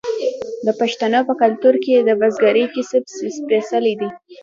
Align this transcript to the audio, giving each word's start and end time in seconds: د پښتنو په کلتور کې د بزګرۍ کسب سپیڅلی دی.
د 0.65 0.67
پښتنو 0.79 1.19
په 1.27 1.33
کلتور 1.41 1.75
کې 1.83 1.93
د 1.97 2.09
بزګرۍ 2.21 2.65
کسب 2.73 3.03
سپیڅلی 3.37 3.93
دی. 3.99 4.09